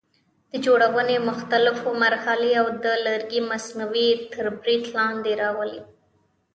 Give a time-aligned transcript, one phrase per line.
[0.51, 5.81] د جوړونې مختلفې مرحلې او د لرګي مصنوعات تر برید لاندې راولي.